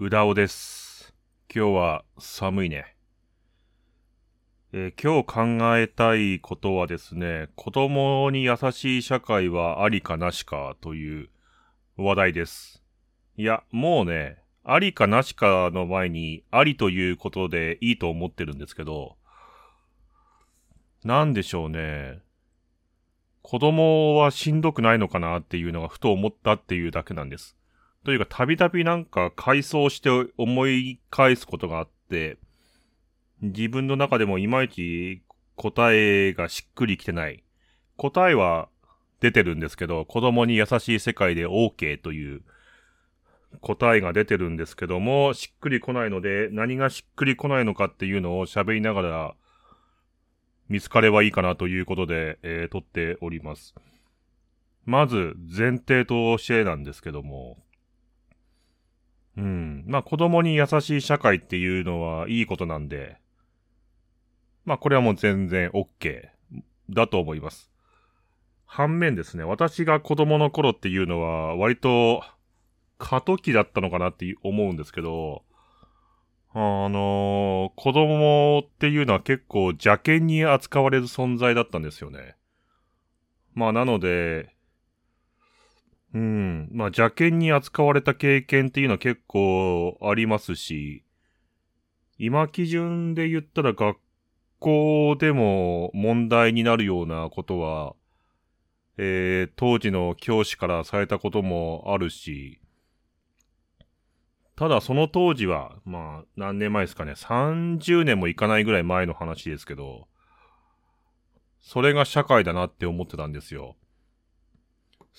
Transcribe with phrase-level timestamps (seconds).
[0.00, 1.12] うだおです。
[1.52, 2.94] 今日は寒いね。
[4.72, 11.30] えー今日考えたいことはですね、子供に優しい社会はありかなしかという
[11.96, 12.84] 話題です。
[13.36, 19.16] いや、もうね、ありかなしかの前にありということでいいと思ってるんですけど、
[21.02, 22.20] なんでしょうね。
[23.42, 27.57] 子供はしんどくないのかなっていうのがふと思ったっていうだけなんです。
[28.04, 32.38] というか、たびたびなんか回想して思い返すことがあって、
[33.40, 35.22] 自分の中でもいまいち
[35.56, 37.42] 答えがしっくりきてない。
[37.96, 38.68] 答えは
[39.20, 42.42] 出てるんですけど、子供に優しい世界で OK という
[43.60, 49.34] 答えが出てるんですけども、しっくりこないので、何がしっくりこないのかっていうのを喋りながら
[50.68, 53.74] 見つかればいいかなということで、えー撮っております。
[54.84, 57.58] まず、前提としてなんですけども、
[59.38, 59.84] うん。
[59.86, 63.16] まあ、子供に優しい社会っていうのはいいことなんで、
[64.64, 66.28] まあ、これはもう全然 OK
[66.90, 67.70] だと思います。
[68.66, 72.22] 反面ですね、私が子供の頃っていうのは割と
[72.98, 75.44] 過渡期だったのかなって思うんですけど、
[76.52, 82.36] あの子供っていうのは結構邪険に扱われる存在だったんですよね。
[83.54, 84.54] まあ、なので、
[86.14, 86.68] うん。
[86.72, 91.04] まあ、邪険に扱われた経験っていうのは結構ありますし、
[92.18, 93.98] 今基準で言ったら学
[94.58, 97.94] 校でも問題になるようなことは、
[98.96, 102.60] えー、当時の教師からされたこともあるし、
[104.56, 110.08] ただその当時は、まあ、何年前ですかね、30年もいかないぐらい前の話ですけど、
[111.60, 113.76] それが社会だなって思ってたんですよ。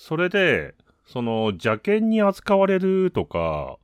[0.01, 3.79] それで、その邪険に扱われるとか、っ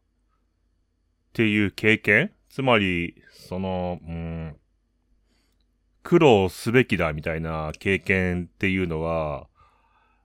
[1.34, 2.32] ていう経験？
[2.48, 4.56] つまり、その、うん、
[6.04, 9.48] 苦労すべきだみたいな経験っていうのは、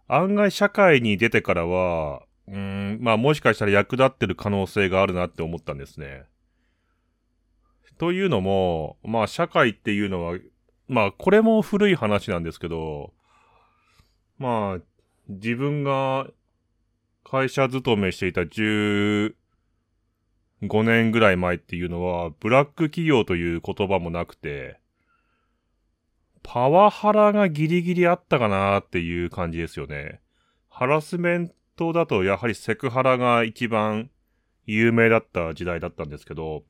[0.06, 6.22] 案外社会に出てからは、うん、まあもしかしたら役立ってる可能性があるなって思ったんですね。
[7.98, 10.38] というのも、まあ社会っていうのは、
[10.86, 13.12] まあこれも古い話なんですけど、
[14.38, 14.89] まあ
[15.30, 16.26] 自分が
[17.22, 19.32] 会社勤めしていた15
[20.82, 24.80] 年ぐらい前っていうのは、ブラック企業という言葉もなくて、
[26.42, 30.20] パワハラがギリギリあったかなっていう感じですよね。
[30.68, 34.10] ハラスメントだとやはりセクハラが一番
[34.66, 36.64] 有名だった時代だったんですけど、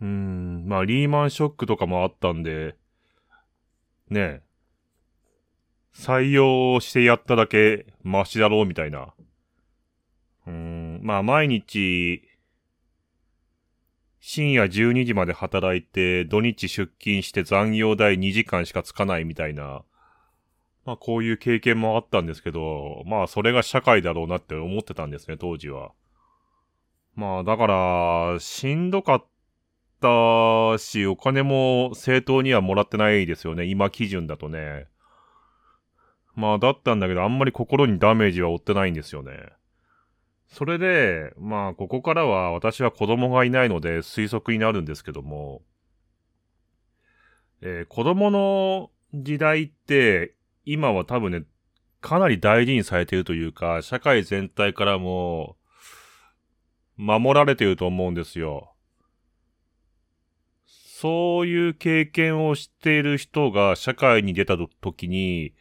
[0.00, 2.74] うーん、まあリーマンショックとかもあったんで、
[4.08, 4.42] ねえ、
[5.94, 9.12] 採用してやっただけマシだろうみたいな。
[10.46, 12.22] うん、まあ毎日、
[14.20, 19.82] 深夜12時まで働いて、土日出勤して残業代2時間しかつかないみたいな、
[20.84, 25.92] まあこういう経験もあったんですけど、まあそれが社会だろうなって思ってたんですね、当時は。
[27.14, 29.24] まあだから、しんどかっ
[30.00, 34.86] たし、お金も正当にはもらってないですよね、今基準だとね。
[36.34, 39.32] まあだったんだけど、あんまり心にダメージは負ってないんですよね。
[40.48, 45.62] それで、まあここからは私は子供がいないので推測になるんですけども、
[47.60, 51.44] えー子供の時代って今は多分ね、
[52.00, 55.56] かなり大事にされているというか、社会全体からも
[56.96, 58.72] 守られていると思うんですよ。
[60.66, 65.54] そういう経験をしている人が社会に出た時に、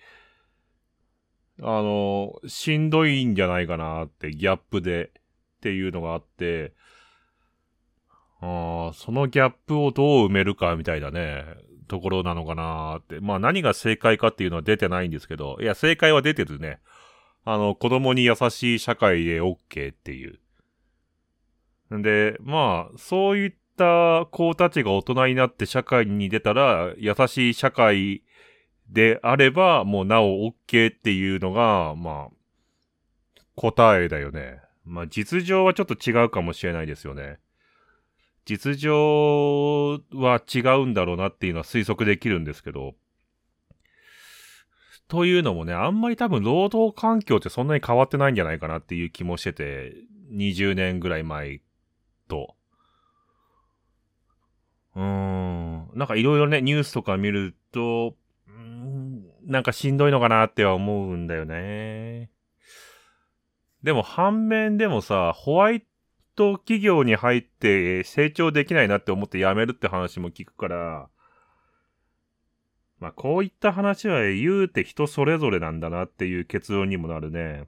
[1.61, 5.11] あの、しんどいんじゃないかなって、ギャップでっ
[5.61, 6.73] ていうのがあって、
[8.41, 11.43] あそのギャップをどう埋めるかみたいなね、
[11.89, 13.19] ところなのかなって。
[13.19, 16.79] まあ何が正解かっていうのは出てないんですけど、いや、正解は出てるね。
[17.43, 20.39] あの、子供に優しい社会で OK っていう。
[21.97, 28.23] んで、まあ、そういった子たちが大人になって社会に出たら、優しい社会
[28.91, 34.61] であれば、もうなお OK っていうのが、まあ、答えだよね。
[34.83, 37.39] まあ、実情はちょっと違うかもしれないですよね。
[38.45, 42.95] 実情は違うんだろうなっていうのは推測できるんですけど。
[45.07, 49.93] というのもね、あんまり多分労働環境ってそんなに変わってないんじゃないかなっていう気もしてて、
[50.31, 51.61] 20年ぐらい前
[52.27, 52.55] と。
[54.95, 55.89] うーん。
[55.95, 58.15] なんかいろいろね、ニュースとか見ると、
[59.49, 62.29] なんかしんどいのかなっては思うんだよね。
[63.81, 65.83] でも反面でもさ、ホワイ
[66.35, 71.09] と企業に入って成長できないなって思って辞めるって話も聞くから、
[72.99, 77.65] まあこういった話は言うて人それぞれなんだなっていう結論にもなるね。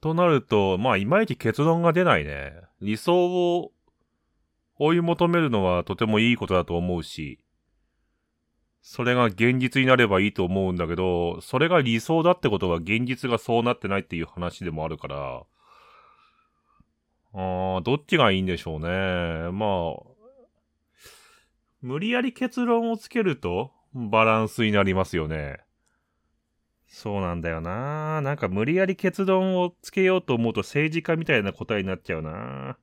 [0.00, 2.54] となると、まあいまいち結論が出ないね。
[2.80, 3.70] 理想を
[4.80, 7.38] 追い求めるのはとてもいいことだと思うし、
[8.82, 15.42] それが現実になればいいと思うんだけど、それが理想だってことは現実がそうなってないっていう話でもあるから、
[17.32, 18.88] ああ、どっちがいいんでしょうね。
[19.52, 20.10] まあ、
[21.82, 25.60] 無理やり結論をつけるとバランスになりますよね。
[26.88, 28.20] そうなんだよな。
[28.20, 32.76] なんか無理やり結論をつけようと思うと政治家みたいな答えになっちゃうな。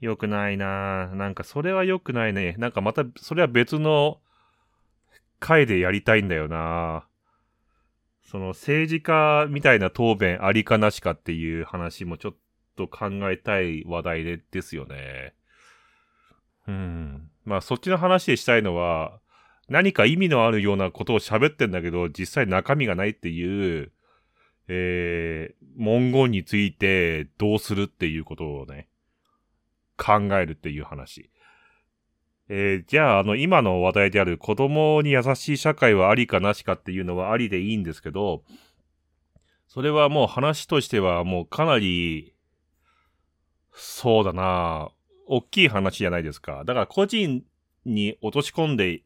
[0.00, 1.08] よくないな。
[1.08, 2.54] なんかそれは良くないね。
[2.58, 4.21] なんかまたそれは別の
[5.42, 7.04] 回でやりたいんだよな。
[8.22, 12.34] その政治家みたいな答弁ありかなしかっていう話もちょっ
[12.76, 15.34] と考えたい話題でですよね。
[16.68, 17.30] うん。
[17.44, 19.18] まあそっちの話でしたいのは、
[19.68, 23.90] 何か意味のあるようなことを喋ってんだけど、実際中身がないっていう、
[24.68, 28.88] えー、文言についてどうするっていうことをね、
[29.96, 31.30] 考えるっていう話。
[32.48, 38.42] えー、じゃあ、あの、今の話題である子供に優しい社会はありかなしかっていうのはありでいいんですけど、
[39.68, 42.34] それはもう話としてはもうかなり、
[43.72, 44.90] そうだな
[45.26, 46.62] 大きい話じゃないですか。
[46.66, 47.42] だから個人
[47.86, 49.02] に落とし込んで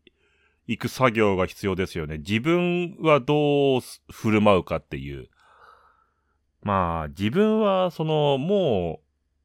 [0.67, 2.19] いく作業が必要ですよね。
[2.19, 3.81] 自分はどう
[4.11, 5.29] 振る舞うかっていう。
[6.63, 9.01] まあ、自分は、その、も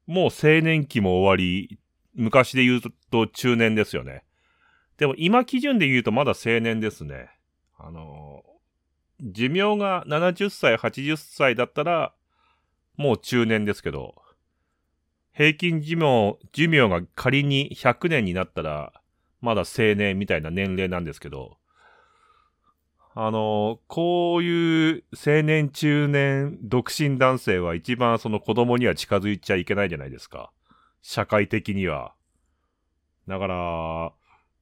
[0.08, 1.78] う、もう青年期も終わり、
[2.14, 2.80] 昔で言う
[3.10, 4.24] と中年ですよね。
[4.98, 7.30] でも今基準で言うとまだ青年ですね。
[7.78, 8.44] あの、
[9.20, 12.14] 寿命が70歳、80歳だったら、
[12.96, 14.14] もう中年ですけど、
[15.32, 18.92] 平均寿命、寿命が仮に100年になったら、
[19.40, 21.56] まだ青年みたいな年齢なんですけど、
[23.14, 30.50] あの、こういう青年、中年、独身男性は一番その子供には近づいちゃいけないじゃないですか。
[31.02, 32.14] 社会的には。
[33.28, 34.12] だから、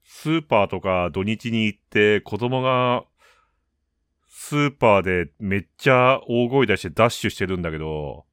[0.03, 3.05] スーパーとか土日に行って子供が
[4.29, 8.25] スーパーでめっちゃ大声出してダッシュしてるんだけど、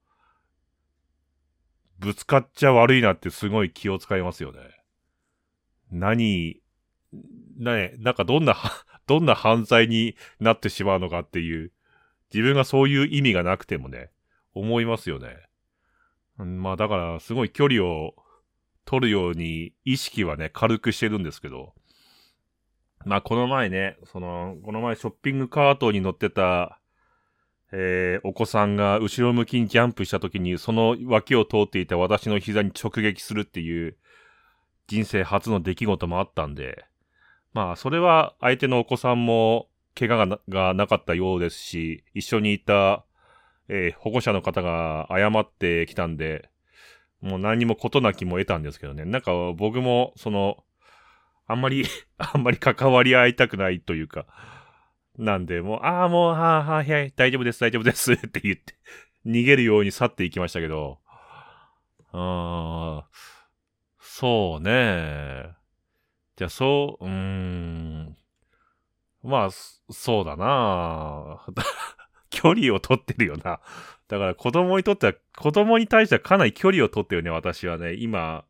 [1.99, 4.59] ぶつかっちゃ悪いなってすごい気を使いますよね。
[5.91, 6.61] 何、
[7.57, 8.55] ね、なんかどんな、
[9.05, 11.71] どんな犯罪になってしまうのかっていう、
[12.33, 14.11] 自分がそういう意味がなくてもね、
[14.53, 15.46] 思いますよね。
[16.37, 18.15] まあだからすごい距離を
[18.85, 21.73] 取るように意識はね、軽くしてるんですけど、
[23.05, 26.79] まあこの前ね、その、この前ショッピングカートに乗ってた、
[27.71, 33.97] えー、お子さんが後ろ向きにジャンプした時にその脇を通っていた私の膝に直撃するっていう
[34.87, 36.85] 人生初の出来事もあったんで、
[37.53, 43.03] まあそれは相手のお子さんも怪我ががなかったようですし、一緒にいた
[43.69, 46.49] えー、保護者の方が謝ってきたんで、
[47.21, 49.05] もう何もことなきも得たんですけどね。
[49.05, 50.63] なんか僕も、その、
[51.47, 51.85] あんまり
[52.17, 54.25] あんまり関わり合いたくないというか、
[55.17, 58.75] なんで、もう、ああ、もう、はあ、はあ、はい、大丈夫です、大丈夫です って言って、
[59.25, 60.99] 逃げるように去っていきましたけど、
[62.11, 63.09] ああ、
[63.99, 65.55] そうね。
[66.35, 68.17] じゃあ、そう、うーん。
[69.23, 71.45] まあ、そうだな
[72.29, 73.59] 距離を取ってるよな。
[74.07, 77.93] だから子供にとっては、子供に対してはかなり距離を取ってるね、私はね。
[77.93, 78.45] 今、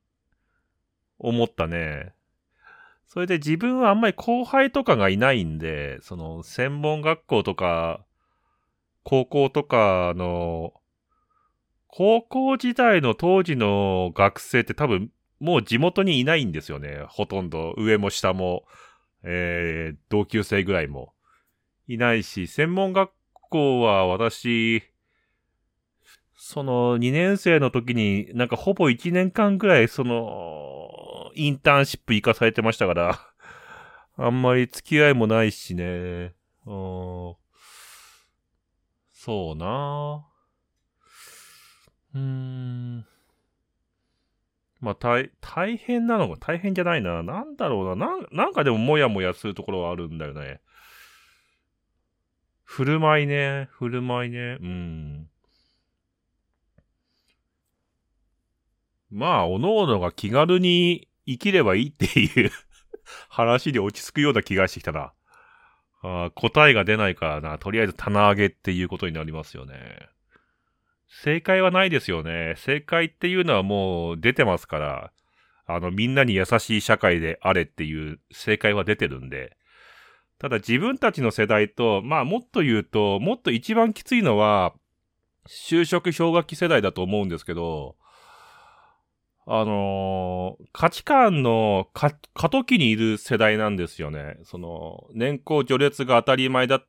[1.20, 2.14] 思ったね。
[3.08, 8.06] それで自分はあんまり後輩とかがいないんで、その、専門学校とか、
[9.04, 10.74] 高校とかの、
[11.88, 17.06] 高校時代の当時の学生って多分、もう地元にいないんですよね。
[17.08, 17.74] ほとんど。
[17.78, 18.66] 上も下も、
[19.24, 21.14] えー、同級生ぐらいも。
[21.88, 23.12] いないし、専門学
[23.50, 24.84] 校は私、
[26.36, 33.20] その2年生の時になんかほぼ1年間くらいそのインターンシップ行かされてましたから、
[34.18, 36.34] あんまり付き合いもないしね。
[36.66, 37.36] うん、
[39.14, 40.26] そうな
[42.14, 43.06] うーん。
[44.80, 47.24] まあ、大、大変なのが大変じゃないな。
[47.24, 48.08] なんだろうな。
[48.08, 50.62] なん、なんかでももやもやするところはあるんだよね。
[52.68, 53.70] 振る舞いね。
[53.72, 54.58] 振る舞いね。
[54.62, 55.30] うん。
[59.10, 62.52] まあ、おのおのが気軽に生きればいいっていう
[63.30, 65.14] 話で落ち着くような気がしてきたな。
[66.04, 67.58] あ答えが出ないからな。
[67.58, 70.10] とりあえず棚上げっていうことになりますよね。
[71.08, 72.56] 正解はないですよね。
[72.58, 75.14] 正解っていうのはもう出てますから、
[75.66, 79.57] あの、みんなに優しい社会であれっていう正解は出てるんで。
[80.40, 84.74] ただ自分たちの世代と、まあもっと言うと、もっと一番きついのは、
[85.48, 87.96] 就職氷河期世代だと思うんですけど、
[89.50, 92.12] あのー、価値観の過
[92.50, 94.38] 渡期にいる世代なんですよね。
[94.44, 96.86] その、年功序列が当たり前だっ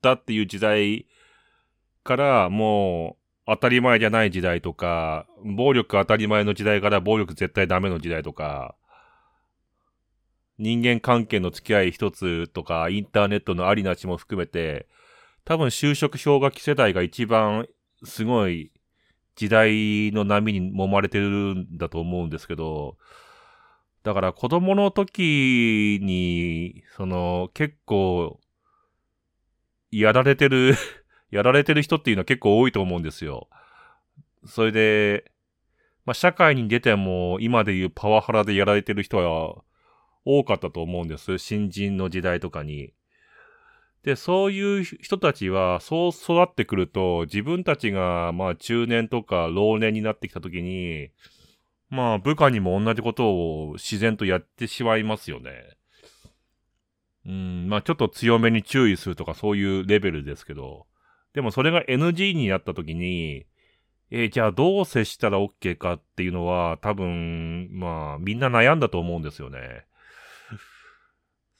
[0.00, 1.06] たっていう時代
[2.04, 8.76] から、もう、当たり前じゃない時代とか、暴力当たり前の時代から暴力絶対ダメの時代とか、
[10.58, 14.86] 人間関係の付き合い一つとか、インターネットのありなしも含めて、
[15.44, 17.66] 多分就職氷河期世代が一番
[18.04, 18.72] すごい
[19.36, 22.96] 時代の波に揉まれてるんだと思うんですけど、
[24.04, 28.38] だから子供の時に、その結構、
[29.90, 30.74] やられてる
[31.30, 33.48] やられてる人っていうのは結構多いと思うんですよ。
[34.44, 35.30] それで、
[36.04, 39.64] まあ、社会に出ても今でいうパワハラでやられてる人は
[40.24, 41.38] 多かったと思うんです。
[41.38, 42.92] 新人の時代とかに。
[44.02, 51.10] で、そういう人たちは、そう育ってくると、自分たちが、まあ、中年とか老年になってきたときに、
[51.88, 55.52] まあ、部下にも同じことを自然とやってしまいますよね。
[57.26, 60.86] うん、まあ、ちょっと強めに注意するとかそういうレベルですけど、
[61.32, 63.46] でもそれが NG になったときに、
[64.10, 69.86] えー、じゃあどう接したら OK かっていうのは、多分、まあ、みんな悩んだと思うんですよね。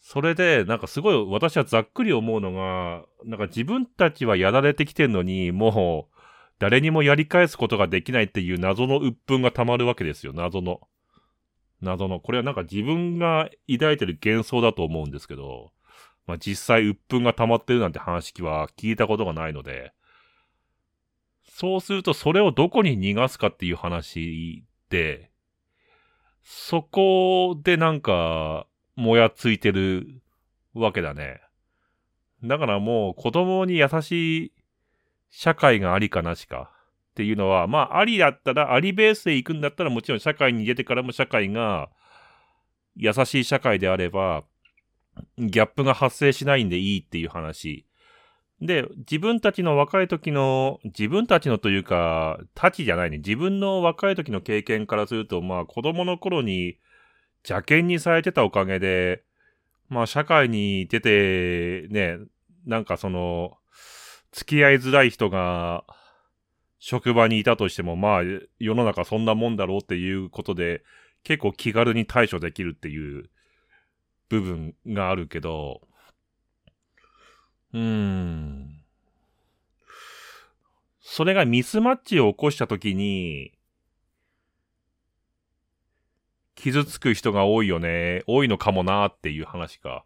[0.06, 6.14] それで、なんかすごい私はざっくり思うのが、なんか自分たちはやられてきてんのに、もう、
[6.58, 10.82] 誰にもやり返すことができないっていう謎の鬱憤が溜まるわけですよ、謎の。
[11.80, 12.20] 謎の。
[12.20, 15.72] これはなんか自分が抱いてる幻想だと思うんですけど、
[16.26, 19.94] まあ実際鬱憤が溜まってるなんて話は聞いたことがないので、
[21.48, 25.30] そうするとそれをどこに逃がすかっていう話で、
[26.42, 30.20] そこでなんか、もやついてる
[30.74, 31.40] わけだね。
[32.42, 34.52] だからもう子供に優しい
[35.30, 36.70] 社会がありかなしか
[37.12, 41.88] っていうのは、まあありだったら、ありベースで行くんだったらもちろん社会に出てからも社会が
[42.96, 44.44] 優しい社会であれば、
[45.38, 47.86] ギャップが発生しないんでいいっていう話。
[48.60, 53.18] で、自分たちの若い時の、自分たちのというか、たちじゃないね。
[53.18, 56.76] 自分の若い時の経験からすると、まあ子供の頃に
[57.46, 59.22] 邪険にされてたおかげで、
[59.88, 62.18] まあ社会に出て、ね、
[62.66, 63.58] なんかその、
[64.32, 65.84] 付き合いづらい人が、
[66.80, 68.22] 職場にいたとしても、まあ、
[68.58, 70.82] 世の中そんなもんだろうっていうことで、
[71.22, 73.30] 結構気軽に対処できるっていう
[74.28, 75.80] 部分があるけど、
[77.72, 78.82] うーん。
[81.00, 83.52] それがミスマッチを起こしたときに、
[86.54, 88.22] 傷つく人が多いよね。
[88.26, 90.04] 多いのかもなっていう話か。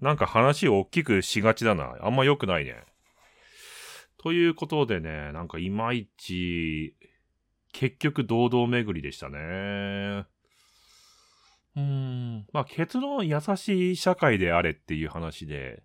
[0.00, 1.96] なんか話を大きくしがちだな。
[2.00, 2.84] あんま良くないね。
[4.18, 6.96] ということでね、なんかいまいち、
[7.72, 9.38] 結局堂々巡りでしたね。
[9.38, 12.46] うーん。
[12.52, 15.82] まあ結論優しい社会であれっていう話で、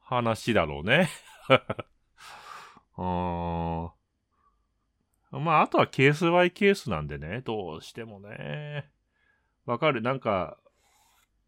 [0.00, 1.08] 話だろうね。
[2.96, 3.99] あー
[5.30, 8.88] まあ、あとはケースバイケースなんでね、どうしてもね。
[9.64, 10.02] わかる。
[10.02, 10.58] なんか、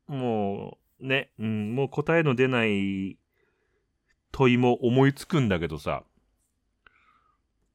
[0.07, 3.19] もう、ね、うん、もう答えの出ない
[4.31, 6.05] 問いも思いつくんだけどさ、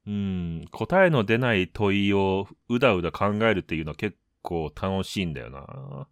[0.07, 6.07] うん、答えの出ない問いをうだうだ考えるっていうのは結構楽しいんだよな。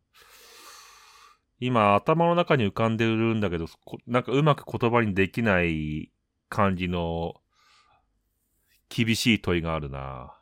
[1.61, 3.67] 今、頭の中に浮かんでるんだけど、
[4.07, 6.11] なんかうまく言葉にできない
[6.49, 7.35] 感じの
[8.89, 10.33] 厳しい問いがあるな。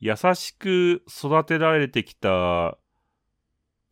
[0.00, 2.76] 優しく育てられてきた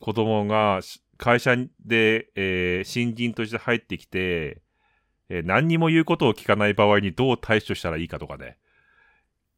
[0.00, 0.80] 子供が
[1.18, 4.62] 会社で、えー、新人として入ってきて、
[5.28, 8.58] えー、何にも言うことを聞かない場合にどう対処したらいいかとかね。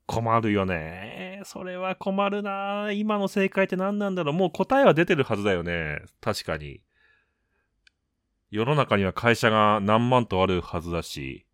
[0.06, 1.40] 困るよね。
[1.44, 2.90] それは困るな。
[2.92, 4.34] 今の正解って何なんだろう。
[4.34, 6.02] もう答えは出てるはずだよね。
[6.20, 6.80] 確かに。
[8.50, 11.46] 世の中には会社が何万とあるはずだし。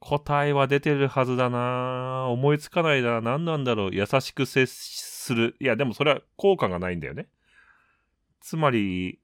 [0.00, 3.20] 答えは出てるはずだな思いつかないな。
[3.20, 3.94] 何なんだろう。
[3.94, 5.56] 優しく接する。
[5.60, 7.28] いや、でもそれは効果がないんだよね。
[8.40, 9.20] つまり、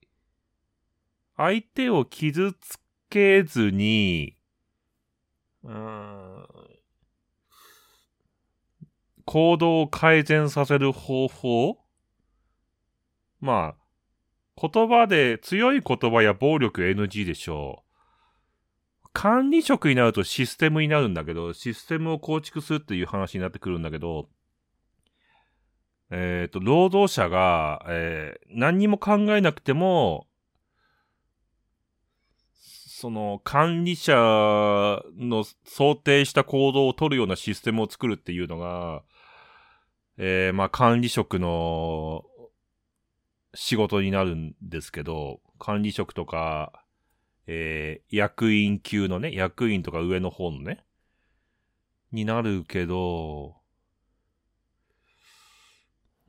[1.36, 2.78] 相手を傷つ
[3.08, 4.36] けずに、
[5.64, 6.46] うん、
[9.24, 11.78] 行動を改善させる方法？
[13.40, 17.85] まあ、言葉で強い言葉や暴力 NG でしょう。
[19.16, 24.28] 管理職になるとシステムになるんだけど、システムを構築するっていう話になってくるんだけど、
[26.10, 30.26] えっ、ー、と、労働者が、えー、何にも考えなくても、
[32.60, 34.12] その管理者
[35.16, 39.02] の想定した行動を取るようなシステムを作るっていうのが、
[40.18, 42.22] えー、まあ管理職の
[43.54, 46.82] 仕事になるんですけど、管理職とか、
[47.46, 50.84] えー、役員級のね、役員とか上の方のね、
[52.12, 53.56] になるけど、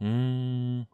[0.02, 0.08] うー
[0.82, 0.88] ん。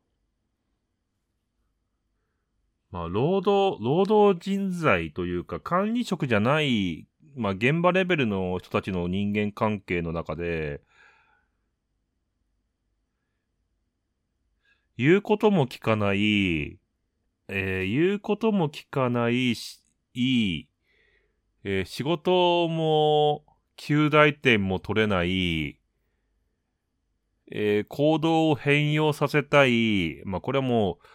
[2.92, 10.82] まあ、労働、労働人材というか、管理職じゃない、まあ、現場レベルの人たちの人間関係の中で、
[14.98, 16.80] 言うことも聞かない、
[17.48, 19.83] えー、言うことも聞かないし、
[20.14, 20.70] いい、
[21.64, 23.44] えー、仕事も、
[23.76, 25.80] 旧大点も取れない、
[27.52, 31.06] えー、行動を変容させたい、まあ、これはもう、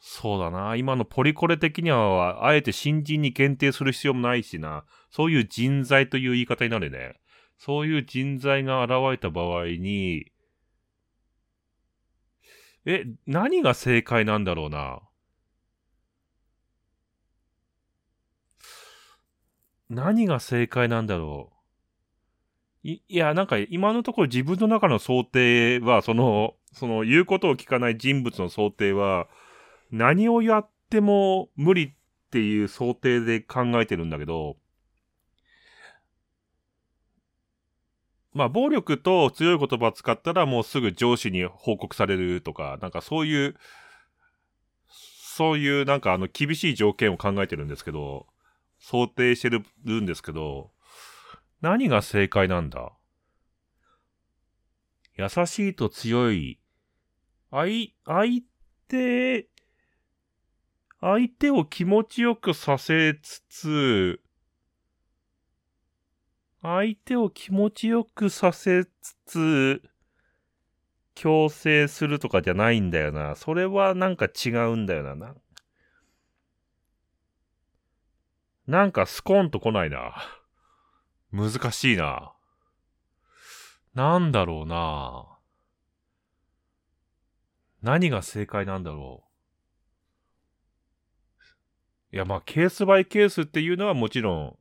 [0.00, 0.76] そうだな。
[0.76, 4.84] 今のポリコレ的には、あえて新人に限定する必要もないしな。
[5.10, 7.14] そういう人材という言い方になるね。
[7.56, 10.26] そういう人材が現れた場合に、
[12.84, 15.00] え、何が正解なんだろうな。
[19.88, 21.52] 何が正解なんだろ
[22.84, 22.88] う。
[22.88, 29.26] い、いや、なんか今のところ自分の中の想定は、その、その言うことを聞かない人物の想定は、
[29.90, 31.92] 何をやっても無理っ
[32.30, 34.56] ていう想定で考えてるんだけど、
[38.34, 43.54] まあ、暴力と強い言葉を使ったらもうすぐ上司に報告されるとか、なんかそういう、
[44.88, 48.26] そういうなんかあの厳しい条件を考えてるんですけど、
[48.86, 49.62] 想定してる
[50.02, 50.70] んですけど、
[51.62, 52.92] 何が正解なんだ？
[55.16, 56.60] 優しいと強い。
[57.50, 58.42] 相、相
[58.88, 59.48] 手
[61.00, 64.20] 相手を気持ちよくさせつつ、
[66.60, 69.82] 相手を気持ちよくさせつつ、
[71.14, 73.34] 強制するとかじゃないんだよな。
[73.34, 75.34] それはなんか違うんだよな。
[78.66, 80.14] なんかスコンと来ないな。
[81.32, 82.32] 難しいな。
[83.94, 85.26] なんだろうな。
[87.82, 89.24] 何が正解なんだろ
[92.10, 92.16] う。
[92.16, 94.56] いや、まあ、ケースバイケースっていうのはもちろん、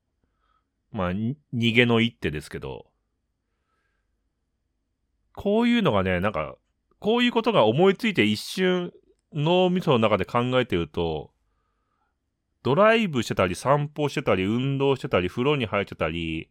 [0.92, 2.88] まあ、逃げの一手ですけど、
[5.36, 6.56] こういうのがね、なんか、
[7.00, 8.92] こういうことが思いついて一瞬、
[9.34, 11.33] 脳みその中で考えてると、
[12.64, 16.50] ドライブしてたり、散歩してたり、運動してたり、風呂に入ってたり、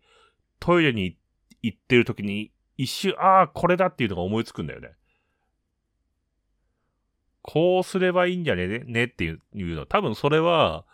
[0.60, 1.16] トイレに
[1.62, 4.92] 行ってる時に、一瞬、ああ、これだっていうのが思いつくんだよね。
[7.42, 8.80] こうすればいいんじゃね？
[8.86, 9.84] ねっていうの。
[9.84, 10.84] 多分それは、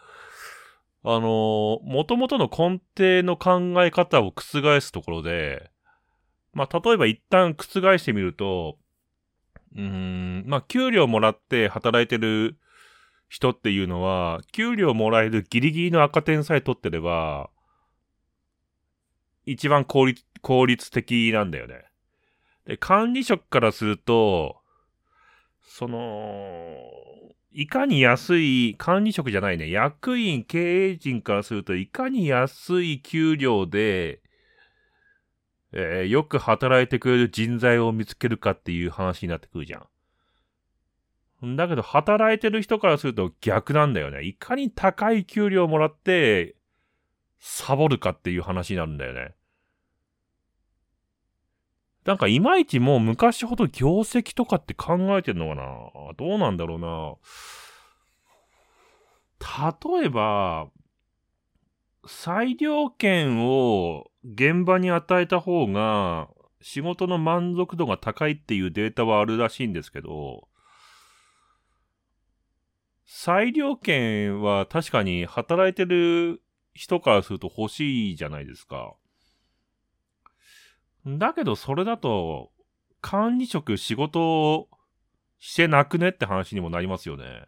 [1.04, 5.70] あのー、元々の根底の考え方を覆すところで、
[6.54, 8.78] まあ、例えば一旦覆してみると、
[9.74, 12.56] うーん、まあ、給料もらって働いてる
[13.28, 17.50] 人っていうのは、給料もらえるギリギリの赤点さえ取ってれば、
[19.44, 21.84] 一番効率、効率的なんだよね。
[22.66, 24.60] で、管理職からすると、
[25.62, 26.76] その、
[27.52, 34.20] いかに安い、管理職じゃないね、役員、経営陣からすると、いかに安い給料で、
[35.72, 39.86] えー、よく働いてくれる人材を見つけるかっていう話になってくるじゃん。
[41.42, 44.24] だけど、働いてる人からすると逆なんだよね。
[44.24, 46.56] いかに高い給料をもらって、
[47.38, 49.34] サボるかっていう話になるんだよね。
[52.04, 55.64] なんかいまいちもう昔ほど業績とかって考えてんのかな
[56.16, 57.16] どうなんだろうな
[60.00, 60.68] 例えば、
[62.06, 66.28] 裁量権を現場に与えた方が
[66.62, 70.48] 仕事の満足度が高いっていうデータはあるらしいんですけど、
[73.10, 76.42] 裁量権は確かに働いてる
[76.74, 78.94] 人からすると欲しいじゃないですか。
[81.06, 82.52] だけどそれだと、
[83.00, 84.68] 管理職仕事を
[85.38, 87.46] してなくねって話にもなりますよね。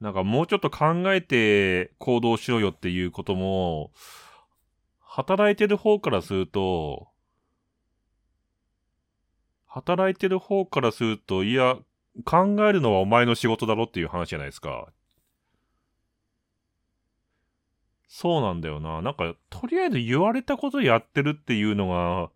[0.00, 3.92] なんかもうちょっと考えて行動しろよっていうことも、
[5.00, 7.08] 働いてる方からすると、
[9.66, 11.76] 働いてる方からすると、いや、
[12.24, 14.88] 考えるのはお前の仕事だろっていう話じゃないですか。
[18.08, 19.02] そうなんだよな。
[19.02, 22.30] なんか、とりあえず言われたことやってるっていうのが、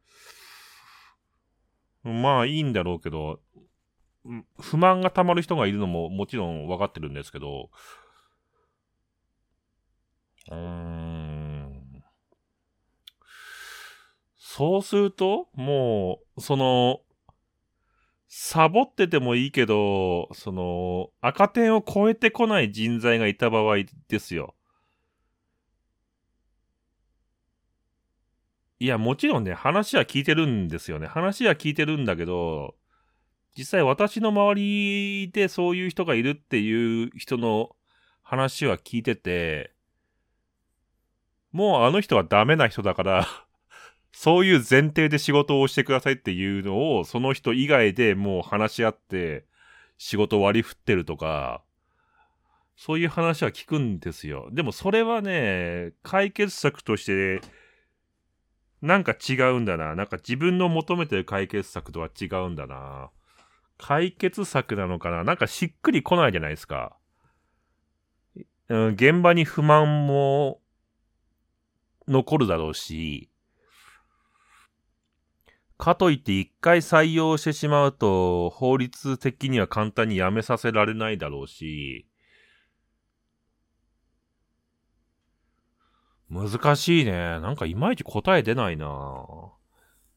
[2.11, 3.41] まあいいんだろうけど、
[4.61, 7.71] 不満が溜まる人がいるのももちろん分かってるんですけど、
[10.51, 12.03] うーん。
[14.37, 17.01] そうすると、もう、その、
[18.35, 24.55] サボっててもいいけど、その、赤点を超えてこない人材がいた場合ですよ。
[28.81, 31.07] いや、もちろんね、話は聞いてるんですよね。
[31.09, 32.75] 話は聞いてるんだけど、
[33.55, 37.77] 実際私の周りでそういう人がいるっていう人の
[38.23, 39.75] 話は聞いてて、
[41.51, 43.29] もうあの人はダメな人だから
[44.23, 49.47] そういう前提で仕事をしてくださいっていうのを、その人以外でもう話し合って、
[49.99, 51.65] 仕事割り振ってるとか、
[52.77, 54.49] そういう話は聞くんですよ。
[54.53, 57.41] でもそれはね、解決策として、
[58.81, 59.97] なんか違うんだな。
[59.97, 63.11] なんか自分の求めてる解決策とは違うんだな。
[63.77, 66.97] 解決策なのかななんかしっくりこないじゃないですか。
[68.69, 70.61] うん、現場に不満も
[72.07, 73.32] 残るだろうし、
[75.83, 82.07] かといって一回採用してしまうと、法律的には簡単に辞めさせられないだろうし、
[86.31, 87.11] 難しいね。
[87.11, 89.27] なんかいまいち答え出ないな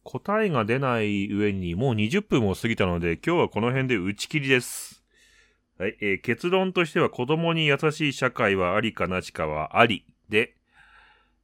[0.04, 5.04] 答えが出ない上にもう20分も過ぎたので、今日はこの辺で打ち切りです。
[5.80, 10.56] はい、えー、結論としては子供に優しい社会はありかなしかはありで、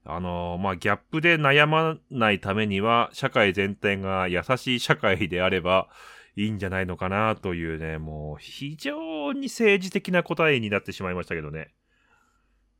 [0.03, 5.89] あの、まあ、ギャップで悩まないためには、社会全体が優しい社会であれば
[6.35, 11.73] いいんじゃないのかなというね、もう非常に政治的な答えになってしまいましたけどね。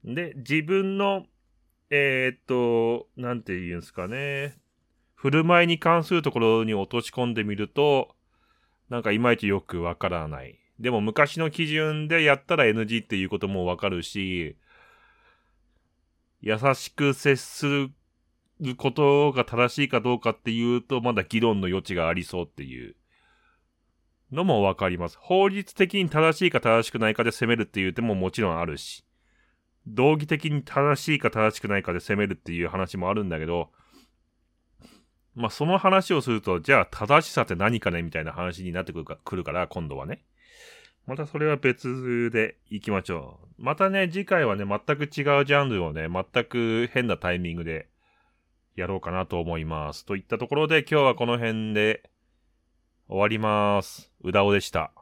[0.04, 1.26] で、自分の、
[1.90, 4.58] えー、っと、なんて言うんですかね。
[5.14, 8.16] 振る舞いに関するところに落とし込んでみると、
[8.90, 10.58] なんかいまいちよくわからない。
[10.80, 14.58] でも昔の基準でやったら NG っていうこともわかるし、
[16.42, 22.96] 優しく接することが正しいかどうかっていうと、まだ議論の余地がありそうっていう
[24.32, 25.18] のもわかります。
[25.20, 29.06] 法律的に正しいか正しくないかで攻めるっていう手ももちろんあるし、
[29.88, 33.72] 道義的に正しいか正しくないかで攻めるっていう話もあるんだけど、
[35.34, 38.02] まあ、その話をすると、じゃあ正しさって何かね？
[38.02, 40.24] みたいな話になってくるかくるから、今度はね。
[41.08, 43.64] またそれは別で行きましょう。
[43.64, 47.88] またね、次回はね、全く違うジャンルをね、全く変なタイミングで
[48.76, 50.06] やろうかなと思います。
[50.06, 52.10] といったところで今日はこの辺で
[53.08, 54.12] 終わります。
[54.24, 55.01] うだおでした。